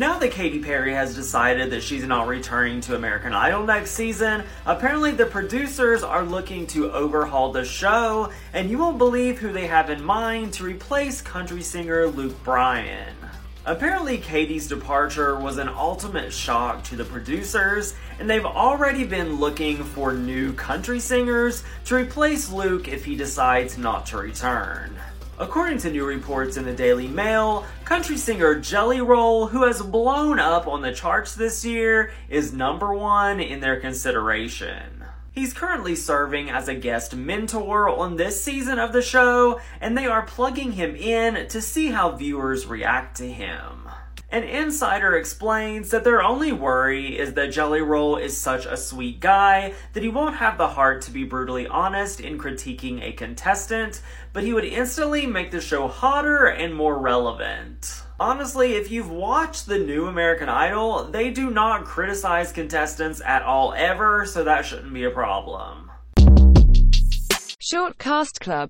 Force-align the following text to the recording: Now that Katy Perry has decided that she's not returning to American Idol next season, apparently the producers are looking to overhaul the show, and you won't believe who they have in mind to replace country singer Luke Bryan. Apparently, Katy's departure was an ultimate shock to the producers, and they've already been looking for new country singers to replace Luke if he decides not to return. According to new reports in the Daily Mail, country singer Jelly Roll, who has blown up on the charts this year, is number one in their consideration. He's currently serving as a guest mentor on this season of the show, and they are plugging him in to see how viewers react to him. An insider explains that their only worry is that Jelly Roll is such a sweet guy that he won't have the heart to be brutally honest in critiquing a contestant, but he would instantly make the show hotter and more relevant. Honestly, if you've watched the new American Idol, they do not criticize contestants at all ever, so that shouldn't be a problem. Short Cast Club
Now 0.00 0.18
that 0.18 0.30
Katy 0.30 0.60
Perry 0.60 0.94
has 0.94 1.14
decided 1.14 1.68
that 1.72 1.82
she's 1.82 2.04
not 2.04 2.26
returning 2.26 2.80
to 2.80 2.96
American 2.96 3.34
Idol 3.34 3.66
next 3.66 3.90
season, 3.90 4.44
apparently 4.64 5.10
the 5.10 5.26
producers 5.26 6.02
are 6.02 6.22
looking 6.22 6.66
to 6.68 6.90
overhaul 6.90 7.52
the 7.52 7.66
show, 7.66 8.32
and 8.54 8.70
you 8.70 8.78
won't 8.78 8.96
believe 8.96 9.38
who 9.38 9.52
they 9.52 9.66
have 9.66 9.90
in 9.90 10.02
mind 10.02 10.54
to 10.54 10.64
replace 10.64 11.20
country 11.20 11.60
singer 11.60 12.06
Luke 12.06 12.42
Bryan. 12.44 13.14
Apparently, 13.66 14.16
Katy's 14.16 14.66
departure 14.66 15.38
was 15.38 15.58
an 15.58 15.68
ultimate 15.68 16.32
shock 16.32 16.82
to 16.84 16.96
the 16.96 17.04
producers, 17.04 17.94
and 18.18 18.30
they've 18.30 18.46
already 18.46 19.04
been 19.04 19.38
looking 19.38 19.84
for 19.84 20.14
new 20.14 20.54
country 20.54 20.98
singers 20.98 21.62
to 21.84 21.96
replace 21.96 22.50
Luke 22.50 22.88
if 22.88 23.04
he 23.04 23.16
decides 23.16 23.76
not 23.76 24.06
to 24.06 24.16
return. 24.16 24.98
According 25.40 25.78
to 25.78 25.90
new 25.90 26.04
reports 26.04 26.58
in 26.58 26.66
the 26.66 26.74
Daily 26.74 27.08
Mail, 27.08 27.64
country 27.86 28.18
singer 28.18 28.56
Jelly 28.56 29.00
Roll, 29.00 29.46
who 29.46 29.62
has 29.64 29.80
blown 29.80 30.38
up 30.38 30.66
on 30.66 30.82
the 30.82 30.92
charts 30.92 31.34
this 31.34 31.64
year, 31.64 32.12
is 32.28 32.52
number 32.52 32.92
one 32.92 33.40
in 33.40 33.60
their 33.60 33.80
consideration. 33.80 35.02
He's 35.32 35.54
currently 35.54 35.96
serving 35.96 36.50
as 36.50 36.68
a 36.68 36.74
guest 36.74 37.16
mentor 37.16 37.88
on 37.88 38.16
this 38.16 38.44
season 38.44 38.78
of 38.78 38.92
the 38.92 39.00
show, 39.00 39.62
and 39.80 39.96
they 39.96 40.04
are 40.04 40.26
plugging 40.26 40.72
him 40.72 40.94
in 40.94 41.48
to 41.48 41.62
see 41.62 41.86
how 41.86 42.10
viewers 42.10 42.66
react 42.66 43.16
to 43.16 43.32
him. 43.32 43.88
An 44.32 44.44
insider 44.44 45.16
explains 45.16 45.90
that 45.90 46.04
their 46.04 46.22
only 46.22 46.52
worry 46.52 47.18
is 47.18 47.34
that 47.34 47.50
Jelly 47.50 47.80
Roll 47.80 48.16
is 48.16 48.36
such 48.36 48.64
a 48.64 48.76
sweet 48.76 49.18
guy 49.18 49.74
that 49.92 50.04
he 50.04 50.08
won't 50.08 50.36
have 50.36 50.56
the 50.56 50.68
heart 50.68 51.02
to 51.02 51.10
be 51.10 51.24
brutally 51.24 51.66
honest 51.66 52.20
in 52.20 52.38
critiquing 52.38 53.02
a 53.02 53.10
contestant, 53.10 54.02
but 54.32 54.44
he 54.44 54.52
would 54.52 54.64
instantly 54.64 55.26
make 55.26 55.50
the 55.50 55.60
show 55.60 55.88
hotter 55.88 56.46
and 56.46 56.72
more 56.72 56.96
relevant. 56.96 58.04
Honestly, 58.20 58.74
if 58.74 58.88
you've 58.88 59.10
watched 59.10 59.66
the 59.66 59.80
new 59.80 60.06
American 60.06 60.48
Idol, 60.48 61.10
they 61.10 61.30
do 61.30 61.50
not 61.50 61.84
criticize 61.84 62.52
contestants 62.52 63.20
at 63.22 63.42
all 63.42 63.74
ever, 63.76 64.24
so 64.26 64.44
that 64.44 64.64
shouldn't 64.64 64.94
be 64.94 65.02
a 65.02 65.10
problem. 65.10 65.90
Short 67.58 67.98
Cast 67.98 68.40
Club 68.40 68.68